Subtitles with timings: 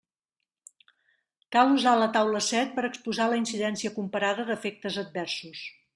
[1.57, 5.63] Cal usar la taula set per a exposar la incidència comparada d'efectes adversos.